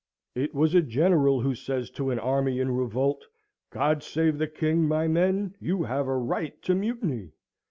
[0.33, 3.27] It was a general who says to an army in revolt,
[3.69, 4.87] "God save the king!
[4.87, 7.33] My men, you have a right to mutiny!"